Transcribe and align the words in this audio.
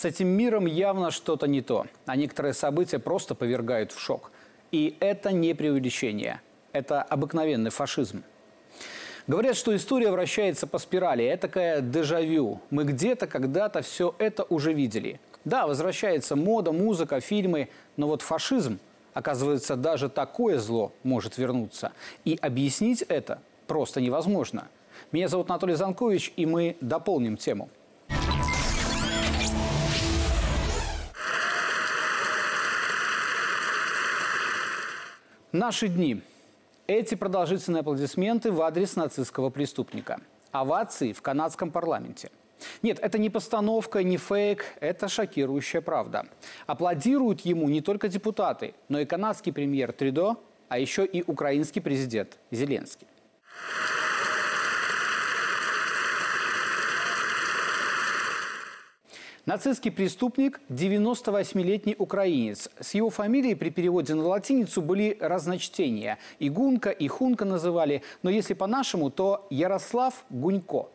С 0.00 0.06
этим 0.06 0.28
миром 0.28 0.64
явно 0.64 1.10
что-то 1.10 1.46
не 1.46 1.60
то, 1.60 1.84
а 2.06 2.16
некоторые 2.16 2.54
события 2.54 2.98
просто 2.98 3.34
повергают 3.34 3.92
в 3.92 4.00
шок. 4.00 4.32
И 4.72 4.96
это 4.98 5.30
не 5.30 5.52
преувеличение, 5.52 6.40
это 6.72 7.02
обыкновенный 7.02 7.68
фашизм. 7.68 8.22
Говорят, 9.26 9.56
что 9.56 9.76
история 9.76 10.10
вращается 10.10 10.66
по 10.66 10.78
спирали, 10.78 11.26
это 11.26 11.48
такая 11.48 11.82
дежавю. 11.82 12.62
Мы 12.70 12.84
где-то, 12.84 13.26
когда-то 13.26 13.82
все 13.82 14.14
это 14.16 14.44
уже 14.44 14.72
видели. 14.72 15.20
Да, 15.44 15.66
возвращается 15.66 16.34
мода, 16.34 16.72
музыка, 16.72 17.20
фильмы, 17.20 17.68
но 17.98 18.08
вот 18.08 18.22
фашизм, 18.22 18.78
оказывается, 19.12 19.76
даже 19.76 20.08
такое 20.08 20.58
зло 20.60 20.94
может 21.02 21.36
вернуться. 21.36 21.92
И 22.24 22.38
объяснить 22.40 23.02
это 23.02 23.42
просто 23.66 24.00
невозможно. 24.00 24.68
Меня 25.12 25.28
зовут 25.28 25.50
Анатолий 25.50 25.74
Занкович, 25.74 26.32
и 26.36 26.46
мы 26.46 26.78
дополним 26.80 27.36
тему– 27.36 27.68
Наши 35.52 35.88
дни. 35.88 36.22
Эти 36.86 37.16
продолжительные 37.16 37.80
аплодисменты 37.80 38.52
в 38.52 38.62
адрес 38.62 38.94
нацистского 38.94 39.50
преступника. 39.50 40.20
Овации 40.52 41.12
в 41.12 41.22
канадском 41.22 41.72
парламенте. 41.72 42.30
Нет, 42.82 43.00
это 43.00 43.18
не 43.18 43.30
постановка, 43.30 44.04
не 44.04 44.16
фейк, 44.16 44.64
это 44.80 45.08
шокирующая 45.08 45.80
правда. 45.80 46.28
Аплодируют 46.68 47.40
ему 47.40 47.68
не 47.68 47.80
только 47.80 48.06
депутаты, 48.06 48.74
но 48.88 49.00
и 49.00 49.04
канадский 49.04 49.52
премьер 49.52 49.92
Тридо, 49.92 50.36
а 50.68 50.78
еще 50.78 51.04
и 51.04 51.24
украинский 51.26 51.82
президент 51.82 52.38
Зеленский. 52.52 53.08
Нацистский 59.46 59.90
преступник– 59.90 60.60
98-летний 60.68 61.96
украинец. 61.98 62.68
С 62.78 62.92
его 62.92 63.08
фамилией 63.08 63.54
при 63.54 63.70
переводе 63.70 64.14
на 64.14 64.26
латиницу 64.26 64.82
были 64.82 65.16
разночтения. 65.18 66.18
И 66.38 66.50
Гунка, 66.50 66.90
и 66.90 67.08
Хунка 67.08 67.46
называли, 67.46 68.02
но 68.22 68.28
если 68.28 68.52
по-нашему, 68.52 69.10
то 69.10 69.46
Ярослав 69.48 70.26
Гунько. 70.28 70.88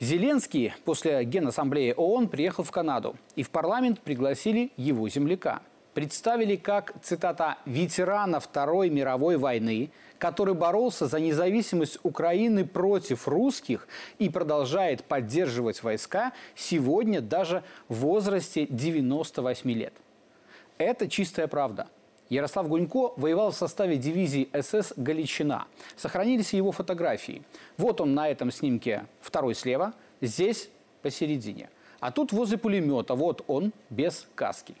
Зеленский 0.00 0.74
после 0.84 1.24
Генассамблеи 1.24 1.94
ООН 1.96 2.28
приехал 2.28 2.64
в 2.64 2.70
Канаду. 2.72 3.14
И 3.36 3.44
в 3.44 3.50
парламент 3.50 4.00
пригласили 4.00 4.72
его 4.76 5.08
земляка. 5.08 5.62
Представили 5.94 6.56
как, 6.56 6.92
цитата, 7.02 7.56
«ветерана 7.64 8.40
Второй 8.40 8.90
мировой 8.90 9.36
войны», 9.36 9.90
который 10.18 10.54
боролся 10.54 11.06
за 11.06 11.20
независимость 11.20 11.98
Украины 12.02 12.64
против 12.64 13.28
русских 13.28 13.86
и 14.18 14.28
продолжает 14.28 15.04
поддерживать 15.04 15.82
войска 15.84 16.32
сегодня 16.56 17.20
даже 17.20 17.62
в 17.88 17.96
возрасте 17.96 18.66
98 18.68 19.70
лет. 19.70 19.94
Это 20.78 21.08
чистая 21.08 21.46
правда. 21.46 21.86
Ярослав 22.28 22.68
Гунько 22.68 23.12
воевал 23.16 23.52
в 23.52 23.56
составе 23.56 23.96
дивизии 23.96 24.48
СС 24.52 24.94
«Галичина». 24.96 25.66
Сохранились 25.94 26.54
его 26.54 26.72
фотографии. 26.72 27.42
Вот 27.76 28.00
он 28.00 28.14
на 28.14 28.28
этом 28.28 28.50
снимке, 28.50 29.06
второй 29.20 29.54
слева, 29.54 29.92
здесь 30.20 30.70
посередине. 31.02 31.70
А 32.00 32.10
тут 32.10 32.32
возле 32.32 32.58
пулемета, 32.58 33.14
вот 33.14 33.44
он 33.46 33.72
без 33.90 34.26
каски. 34.34 34.74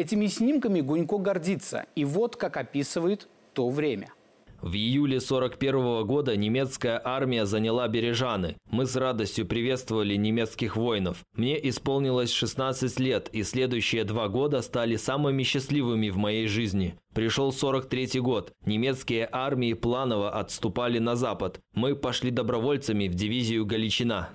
Этими 0.00 0.28
снимками 0.28 0.80
Гунько 0.80 1.18
гордится. 1.18 1.84
И 1.94 2.06
вот 2.06 2.34
как 2.36 2.56
описывает 2.56 3.28
то 3.52 3.68
время– 3.68 4.08
в 4.62 4.74
июле 4.74 5.20
41 5.20 6.04
года 6.06 6.36
немецкая 6.36 7.00
армия 7.02 7.46
заняла 7.46 7.88
Бережаны. 7.88 8.56
Мы 8.70 8.84
с 8.84 8.94
радостью 8.94 9.46
приветствовали 9.46 10.16
немецких 10.16 10.76
воинов. 10.76 11.24
Мне 11.34 11.56
исполнилось 11.70 12.30
16 12.30 13.00
лет, 13.00 13.30
и 13.32 13.42
следующие 13.42 14.04
два 14.04 14.28
года 14.28 14.60
стали 14.60 14.96
самыми 14.96 15.44
счастливыми 15.44 16.10
в 16.10 16.18
моей 16.18 16.46
жизни. 16.46 16.94
Пришел 17.14 17.52
43 17.52 18.20
год. 18.20 18.52
Немецкие 18.66 19.26
армии 19.32 19.72
планово 19.72 20.30
отступали 20.30 20.98
на 20.98 21.16
запад. 21.16 21.58
Мы 21.74 21.96
пошли 21.96 22.30
добровольцами 22.30 23.08
в 23.08 23.14
дивизию 23.14 23.64
Галичина. 23.64 24.28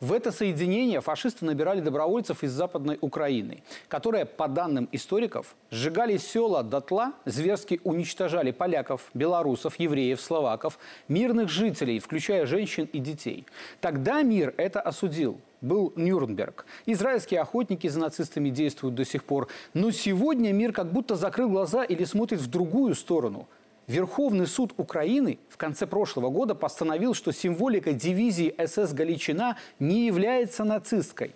В 0.00 0.12
это 0.12 0.30
соединение 0.30 1.00
фашисты 1.00 1.44
набирали 1.44 1.80
добровольцев 1.80 2.44
из 2.44 2.52
Западной 2.52 2.98
Украины, 3.00 3.64
которые, 3.88 4.26
по 4.26 4.46
данным 4.46 4.88
историков, 4.92 5.56
сжигали 5.72 6.18
села 6.18 6.62
дотла, 6.62 7.14
зверски 7.24 7.80
уничтожали 7.82 8.52
поляков, 8.52 9.10
белорусов, 9.12 9.74
евреев, 9.80 10.20
словаков, 10.20 10.78
мирных 11.08 11.48
жителей, 11.48 11.98
включая 11.98 12.46
женщин 12.46 12.88
и 12.92 13.00
детей. 13.00 13.44
Тогда 13.80 14.22
мир 14.22 14.54
это 14.56 14.80
осудил. 14.80 15.40
Был 15.60 15.92
Нюрнберг. 15.96 16.64
Израильские 16.86 17.40
охотники 17.40 17.88
за 17.88 17.98
нацистами 17.98 18.50
действуют 18.50 18.94
до 18.94 19.04
сих 19.04 19.24
пор. 19.24 19.48
Но 19.74 19.90
сегодня 19.90 20.52
мир 20.52 20.72
как 20.72 20.92
будто 20.92 21.16
закрыл 21.16 21.50
глаза 21.50 21.82
или 21.82 22.04
смотрит 22.04 22.40
в 22.40 22.48
другую 22.48 22.94
сторону– 22.94 23.48
Верховный 23.88 24.46
суд 24.46 24.74
Украины 24.76 25.38
в 25.48 25.56
конце 25.56 25.86
прошлого 25.86 26.28
года 26.28 26.54
постановил, 26.54 27.14
что 27.14 27.32
символика 27.32 27.94
дивизии 27.94 28.54
СС 28.64 28.92
«Галичина» 28.92 29.56
не 29.78 30.06
является 30.06 30.62
нацистской. 30.62 31.34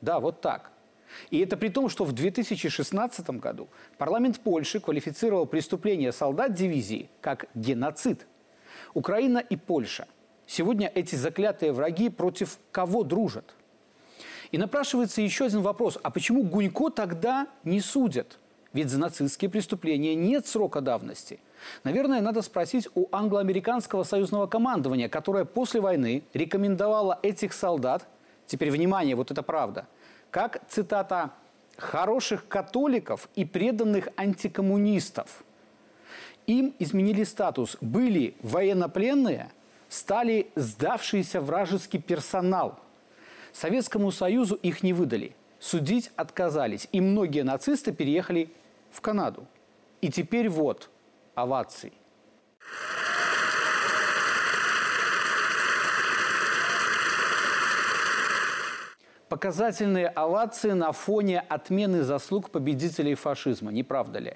Да, 0.00 0.20
вот 0.20 0.40
так. 0.40 0.70
И 1.30 1.40
это 1.40 1.56
при 1.56 1.70
том, 1.70 1.88
что 1.88 2.04
в 2.04 2.12
2016 2.12 3.28
году 3.30 3.68
парламент 3.98 4.38
Польши 4.38 4.78
квалифицировал 4.78 5.44
преступление 5.44 6.12
солдат 6.12 6.54
дивизии 6.54 7.10
как 7.20 7.46
геноцид. 7.54 8.26
Украина 8.94 9.38
и 9.38 9.56
Польша. 9.56 10.06
Сегодня 10.46 10.90
эти 10.94 11.16
заклятые 11.16 11.72
враги 11.72 12.10
против 12.10 12.58
кого 12.70 13.02
дружат? 13.02 13.56
И 14.52 14.58
напрашивается 14.58 15.20
еще 15.20 15.46
один 15.46 15.62
вопрос. 15.62 15.98
А 16.00 16.10
почему 16.10 16.44
Гунько 16.44 16.90
тогда 16.90 17.48
не 17.64 17.80
судят? 17.80 18.38
Ведь 18.72 18.88
за 18.88 18.98
нацистские 18.98 19.50
преступления 19.50 20.14
нет 20.14 20.46
срока 20.46 20.80
давности– 20.80 21.40
Наверное, 21.84 22.20
надо 22.20 22.42
спросить 22.42 22.88
у 22.94 23.08
англо-американского 23.12 24.04
союзного 24.04 24.46
командования, 24.46 25.08
которое 25.08 25.44
после 25.44 25.80
войны 25.80 26.22
рекомендовало 26.34 27.18
этих 27.22 27.52
солдат, 27.52 28.06
теперь 28.46 28.70
внимание, 28.70 29.16
вот 29.16 29.30
это 29.30 29.42
правда, 29.42 29.86
как, 30.30 30.62
цитата, 30.68 31.30
«хороших 31.76 32.48
католиков 32.48 33.28
и 33.34 33.44
преданных 33.44 34.08
антикоммунистов». 34.16 35.44
Им 36.46 36.74
изменили 36.78 37.22
статус. 37.22 37.76
Были 37.80 38.34
военнопленные, 38.42 39.50
стали 39.88 40.48
сдавшийся 40.56 41.40
вражеский 41.40 42.00
персонал. 42.00 42.80
Советскому 43.52 44.10
Союзу 44.10 44.56
их 44.56 44.82
не 44.82 44.92
выдали. 44.92 45.34
Судить 45.60 46.10
отказались. 46.16 46.88
И 46.90 47.00
многие 47.00 47.44
нацисты 47.44 47.92
переехали 47.92 48.50
в 48.92 49.00
Канаду. 49.00 49.46
И 50.00 50.10
теперь 50.10 50.48
вот– 50.48 50.90
оваций. 51.34 51.92
Показательные 59.28 60.08
овации 60.08 60.72
на 60.72 60.92
фоне 60.92 61.40
отмены 61.40 62.02
заслуг 62.02 62.50
победителей 62.50 63.14
фашизма, 63.14 63.72
не 63.72 63.82
правда 63.82 64.18
ли? 64.18 64.34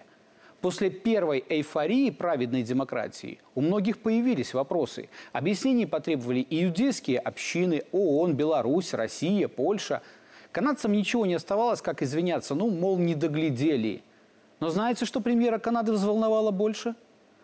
После 0.63 0.89
первой 0.89 1.45
эйфории 1.47 2.09
праведной 2.09 2.63
демократии 2.63 3.39
у 3.55 3.61
многих 3.61 3.99
появились 3.99 4.55
вопросы. 4.55 5.11
Объяснений 5.33 5.85
потребовали 5.85 6.41
и 6.41 6.65
иудейские 6.65 7.19
общины, 7.19 7.83
ООН, 7.93 8.35
Беларусь, 8.35 8.95
Россия, 8.95 9.49
Польша. 9.49 10.01
Канадцам 10.51 10.93
ничего 10.93 11.27
не 11.27 11.35
оставалось, 11.35 11.83
как 11.83 12.03
извиняться, 12.03 12.55
ну, 12.55 12.71
мол, 12.71 12.97
не 12.97 13.15
доглядели– 13.15 14.03
но 14.61 14.71
знаете, 14.71 15.05
что 15.05 15.21
премьера 15.21 15.59
Канады 15.59 15.93
взволновало 15.93 16.51
больше? 16.51 16.95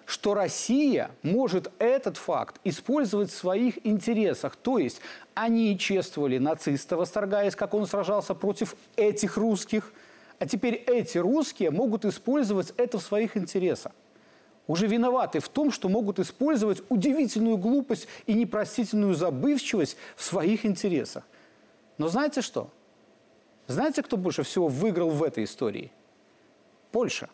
Что 0.06 0.34
Россия 0.34 1.11
может 1.23 1.71
этот 1.78 2.17
факт 2.17 2.61
использовать 2.65 3.31
в 3.31 3.37
своих 3.37 3.87
интересах. 3.87 4.56
То 4.56 4.79
есть 4.79 5.00
они 5.35 5.79
чествовали 5.79 6.38
нациста, 6.38 6.97
восторгаясь, 6.97 7.55
как 7.55 7.75
он 7.75 7.87
сражался 7.87 8.35
против 8.35 8.75
этих 8.97 9.37
русских. 9.37 9.93
А 10.38 10.47
теперь 10.47 10.75
эти 10.75 11.19
русские 11.19 11.70
могут 11.70 12.05
использовать 12.05 12.73
это 12.76 12.99
в 12.99 13.03
своих 13.03 13.37
интересах. 13.37 13.93
Уже 14.67 14.87
виноваты 14.87 15.41
в 15.41 15.49
том, 15.49 15.70
что 15.70 15.88
могут 15.88 16.19
использовать 16.19 16.82
удивительную 16.88 17.58
глупость 17.58 18.08
и 18.26 18.32
непростительную 18.32 19.15
забывчивость 19.15 19.97
в 20.17 20.25
своих 20.25 20.65
интересах. 20.65 21.25
Но 21.99 22.08
знаете 22.08 22.41
что? 22.41 22.70
Знаете, 23.67 24.03
кто 24.03 24.17
больше 24.17 24.43
всего 24.43 24.69
выиграл 24.69 25.11
в 25.11 25.23
этой 25.23 25.44
истории– 25.44 25.93
Польша. 26.93 27.29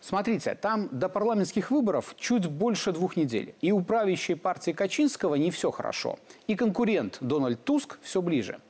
Смотрите, 0.00 0.54
там 0.54 0.88
до 0.92 1.08
парламентских 1.08 1.70
выборов 1.70 2.14
чуть 2.18 2.46
больше 2.46 2.92
двух 2.92 3.16
недель. 3.16 3.54
И 3.62 3.72
у 3.72 3.82
правящей 3.82 4.36
партии 4.36 4.72
Качинского 4.72 5.34
не 5.34 5.50
все 5.50 5.70
хорошо. 5.70 6.18
И 6.46 6.56
конкурент 6.56 7.18
Дональд 7.20 7.64
Туск 7.64 7.98
все 8.02 8.20
ближе. 8.20 8.60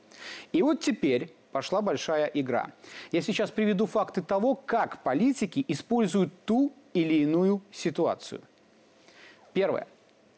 И 0.53 0.61
вот 0.61 0.79
теперь 0.79 1.33
пошла 1.51 1.81
большая 1.81 2.27
игра. 2.27 2.71
Я 3.11 3.21
сейчас 3.21 3.51
приведу 3.51 3.85
факты 3.85 4.21
того, 4.21 4.55
как 4.55 5.03
политики 5.03 5.63
используют 5.67 6.31
ту 6.45 6.73
или 6.93 7.15
иную 7.15 7.61
ситуацию. 7.71 8.41
Первое. 9.53 9.87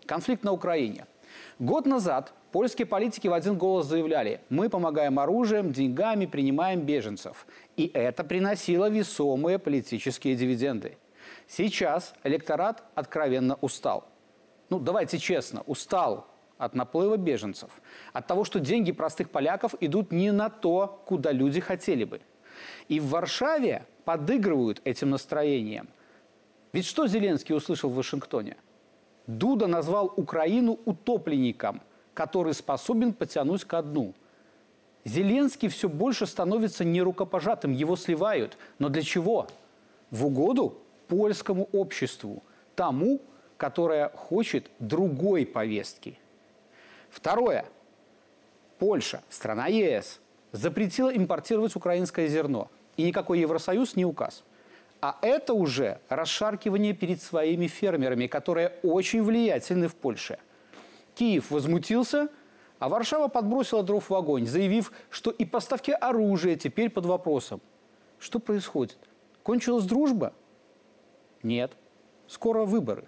Конфликт 0.07 0.43
на 0.43 0.51
Украине. 0.51 1.05
Год 1.59 1.85
назад 1.85 2.33
польские 2.51 2.85
политики 2.85 3.27
в 3.27 3.33
один 3.33 3.57
голос 3.57 3.87
заявляли, 3.87 4.41
мы 4.49 4.69
помогаем 4.69 5.19
оружием, 5.19 5.71
деньгами, 5.71 6.25
принимаем 6.25 6.81
беженцев. 6.81 7.47
И 7.75 7.89
это 7.93 8.23
приносило 8.23 8.89
весомые 8.89 9.59
политические 9.59 10.35
дивиденды. 10.35 10.97
Сейчас 11.47 12.13
электорат 12.23 12.83
откровенно 12.95 13.57
устал. 13.61 14.07
Ну, 14.69 14.79
давайте 14.79 15.17
честно, 15.17 15.61
устал 15.65 16.27
от 16.57 16.75
наплыва 16.75 17.17
беженцев, 17.17 17.69
от 18.13 18.27
того, 18.27 18.43
что 18.43 18.59
деньги 18.59 18.91
простых 18.91 19.29
поляков 19.29 19.75
идут 19.79 20.11
не 20.11 20.31
на 20.31 20.49
то, 20.49 21.03
куда 21.05 21.31
люди 21.31 21.59
хотели 21.59 22.03
бы. 22.03 22.21
И 22.87 22.99
в 22.99 23.09
Варшаве 23.09 23.85
подыгрывают 24.05 24.81
этим 24.83 25.11
настроением. 25.11 25.89
Ведь 26.73 26.85
что 26.85 27.07
Зеленский 27.07 27.55
услышал 27.55 27.89
в 27.89 27.95
Вашингтоне? 27.95 28.57
Дуда 29.27 29.67
назвал 29.67 30.11
Украину 30.15 30.79
утопленником, 30.85 31.81
который 32.13 32.53
способен 32.53 33.13
потянуть 33.13 33.65
ко 33.65 33.81
дну. 33.81 34.13
Зеленский 35.03 35.67
все 35.67 35.87
больше 35.89 36.25
становится 36.25 36.83
нерукопожатым, 36.83 37.71
его 37.71 37.95
сливают. 37.95 38.57
Но 38.79 38.89
для 38.89 39.03
чего? 39.03 39.47
В 40.11 40.25
угоду 40.25 40.77
польскому 41.07 41.69
обществу, 41.73 42.41
тому, 42.75 43.21
которое 43.57 44.09
хочет 44.09 44.69
другой 44.79 45.45
повестки. 45.45 46.17
Второе. 47.09 47.65
Польша, 48.79 49.21
страна 49.29 49.67
ЕС, 49.67 50.19
запретила 50.51 51.09
импортировать 51.09 51.75
украинское 51.75 52.27
зерно. 52.27 52.69
И 52.95 53.03
никакой 53.03 53.39
Евросоюз 53.39 53.95
не 53.95 54.05
указ. 54.05 54.43
А 55.01 55.17
это 55.21 55.53
уже 55.53 55.99
расшаркивание 56.09 56.93
перед 56.93 57.21
своими 57.21 57.67
фермерами, 57.67 58.27
которые 58.27 58.73
очень 58.83 59.23
влиятельны 59.23 59.87
в 59.87 59.95
Польше. 59.95 60.39
Киев 61.15 61.51
возмутился, 61.51 62.29
а 62.79 62.89
Варшава 62.89 63.27
подбросила 63.27 63.83
дров 63.83 64.09
в 64.09 64.15
огонь, 64.15 64.47
заявив, 64.47 64.91
что 65.09 65.31
и 65.31 65.45
поставки 65.45 65.91
оружия 65.91 66.55
теперь 66.55 66.89
под 66.89 67.05
вопросом. 67.05 67.61
Что 68.19 68.39
происходит? 68.39 68.97
Кончилась 69.43 69.85
дружба? 69.85 70.33
Нет. 71.43 71.71
Скоро 72.27 72.65
выборы. 72.65 73.07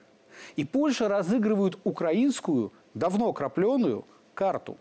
И 0.55 0.63
Польша 0.63 1.07
разыгрывает 1.07 1.77
украинскую, 1.83 2.71
давно 2.93 3.33
крапленую, 3.33 4.05
карту. 4.33 4.77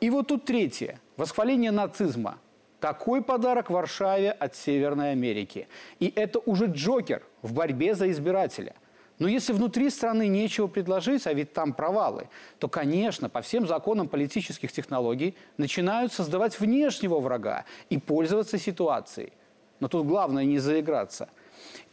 И 0.00 0.10
вот 0.10 0.28
тут 0.28 0.44
третье. 0.44 1.00
Восхваление 1.16 1.70
нацизма. 1.70 2.38
Такой 2.82 3.22
подарок 3.22 3.70
Варшаве 3.70 4.32
от 4.32 4.56
Северной 4.56 5.12
Америки. 5.12 5.68
И 6.00 6.12
это 6.16 6.40
уже 6.40 6.66
Джокер 6.66 7.22
в 7.40 7.52
борьбе 7.52 7.94
за 7.94 8.10
избирателя. 8.10 8.74
Но 9.20 9.28
если 9.28 9.52
внутри 9.52 9.88
страны 9.88 10.26
нечего 10.26 10.66
предложить, 10.66 11.28
а 11.28 11.32
ведь 11.32 11.52
там 11.52 11.74
провалы, 11.74 12.28
то, 12.58 12.66
конечно, 12.66 13.28
по 13.28 13.40
всем 13.40 13.68
законам 13.68 14.08
политических 14.08 14.72
технологий 14.72 15.36
начинают 15.58 16.12
создавать 16.12 16.58
внешнего 16.58 17.20
врага 17.20 17.66
и 17.88 17.98
пользоваться 17.98 18.58
ситуацией. 18.58 19.32
Но 19.78 19.86
тут 19.86 20.04
главное 20.04 20.44
не 20.44 20.58
заиграться. 20.58 21.28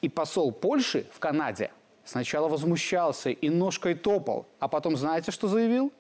И 0.01 0.09
посол 0.09 0.51
Польши 0.51 1.06
в 1.13 1.19
Канаде 1.19 1.69
сначала 2.03 2.47
возмущался 2.47 3.30
и 3.30 3.50
ножкой 3.50 3.94
топал, 3.94 4.47
а 4.57 4.68
потом 4.68 4.97
знаете, 4.97 5.30
что 5.30 5.47
заявил? 5.47 5.94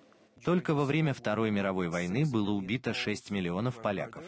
Только 0.43 0.73
во 0.73 0.85
время 0.85 1.13
Второй 1.13 1.51
мировой 1.51 1.89
войны 1.89 2.25
было 2.25 2.49
убито 2.49 2.95
6 2.95 3.29
миллионов 3.29 3.83
поляков. 3.83 4.23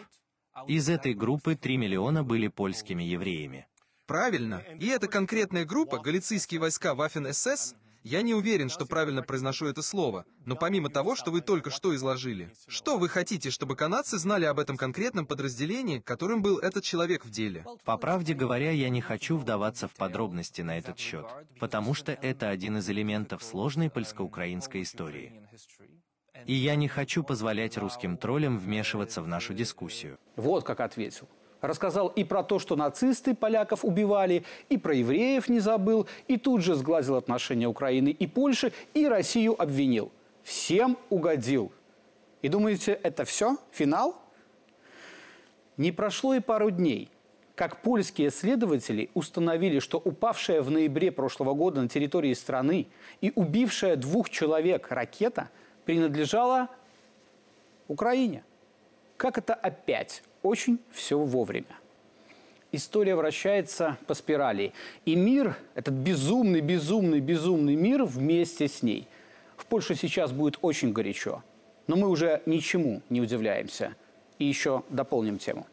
Из 0.68 0.89
этой 0.89 1.13
группы 1.13 1.56
3 1.56 1.77
миллиона 1.77 2.24
были 2.24 2.48
польскими 2.48 3.03
евреями. 3.03 3.68
Правильно. 4.06 4.63
И 4.80 4.88
эта 4.88 5.07
конкретная 5.07 5.65
группа, 5.65 6.00
галицийские 6.00 6.59
войска 6.59 6.94
Waffen-СС, 6.94 7.75
я 8.03 8.24
не 8.24 8.33
уверен, 8.33 8.69
что 8.69 8.86
правильно 8.88 9.21
произношу 9.21 9.68
это 9.68 9.83
слово, 9.83 10.25
но 10.45 10.56
помимо 10.56 10.89
того, 10.89 11.15
что 11.15 11.30
вы 11.30 11.42
только 11.42 11.69
что 11.69 11.95
изложили, 11.95 12.51
что 12.68 12.98
вы 12.98 13.07
хотите, 13.07 13.51
чтобы 13.51 13.75
канадцы 13.75 14.18
знали 14.18 14.45
об 14.45 14.59
этом 14.59 14.75
конкретном 14.75 15.27
подразделении, 15.27 16.00
которым 16.00 16.42
был 16.42 16.57
этот 16.57 16.83
человек 16.83 17.24
в 17.24 17.30
деле? 17.30 17.63
По 17.86 17.97
правде 17.97 18.33
говоря, 18.33 18.71
я 18.71 18.89
не 18.89 19.01
хочу 19.01 19.38
вдаваться 19.38 19.88
в 19.88 19.94
подробности 19.94 20.62
на 20.62 20.80
этот 20.80 20.97
счет, 20.97 21.27
потому 21.59 21.94
что 21.94 22.12
это 22.12 22.50
один 22.50 22.77
из 22.77 22.89
элементов 22.89 23.44
сложной 23.44 23.92
польско-украинской 23.92 24.81
истории. 24.81 25.39
И 26.45 26.53
я 26.53 26.75
не 26.75 26.88
хочу 26.88 27.23
позволять 27.23 27.77
русским 27.77 28.17
троллям 28.17 28.57
вмешиваться 28.57 29.21
в 29.21 29.27
нашу 29.27 29.53
дискуссию. 29.53 30.17
Вот 30.35 30.63
как 30.63 30.79
ответил. 30.79 31.27
Рассказал 31.61 32.07
и 32.07 32.23
про 32.23 32.43
то, 32.43 32.57
что 32.57 32.75
нацисты 32.75 33.35
поляков 33.35 33.85
убивали, 33.85 34.43
и 34.69 34.77
про 34.77 34.95
евреев 34.95 35.47
не 35.47 35.59
забыл, 35.59 36.07
и 36.27 36.38
тут 36.38 36.61
же 36.61 36.73
сглазил 36.73 37.15
отношения 37.15 37.67
Украины 37.67 38.09
и 38.09 38.25
Польши, 38.25 38.73
и 38.95 39.07
Россию 39.07 39.61
обвинил. 39.61 40.11
Всем 40.43 40.97
угодил. 41.09 41.71
И 42.41 42.49
думаете, 42.49 42.99
это 43.03 43.25
все? 43.25 43.57
Финал? 43.71 44.19
Не 45.77 45.91
прошло 45.91 46.33
и 46.33 46.39
пару 46.39 46.71
дней, 46.71 47.09
как 47.55 47.83
польские 47.83 48.31
следователи 48.31 49.11
установили, 49.13 49.79
что 49.79 49.99
упавшая 49.99 50.63
в 50.63 50.71
ноябре 50.71 51.11
прошлого 51.11 51.53
года 51.53 51.81
на 51.81 51.87
территории 51.87 52.33
страны 52.33 52.87
и 53.21 53.31
убившая 53.35 53.95
двух 53.97 54.31
человек 54.31 54.87
ракета 54.89 55.49
принадлежала 55.86 56.69
Украине. 57.88 58.44
Как 59.18 59.38
это 59.38 59.54
опять? 59.54 60.24
Очень 60.42 60.80
все 60.92 61.19
вовремя. 61.19 61.78
История 62.72 63.16
вращается 63.16 63.98
по 64.07 64.13
спирали. 64.13 64.74
И 65.06 65.16
мир, 65.16 65.57
этот 65.75 65.94
безумный, 65.94 66.62
безумный, 66.62 67.19
безумный 67.19 67.75
мир 67.75 68.04
вместе 68.06 68.68
с 68.68 68.81
ней. 68.81 69.07
В 69.57 69.66
Польше 69.66 69.95
сейчас 69.95 70.31
будет 70.31 70.57
очень 70.62 70.94
горячо. 70.94 71.44
Но 71.88 71.98
мы 71.98 72.07
уже 72.07 72.42
ничему 72.45 73.01
не 73.10 73.19
удивляемся. 73.19 73.95
И 74.39 74.45
еще 74.45 74.83
дополним 74.89 75.38
тему. 75.38 75.68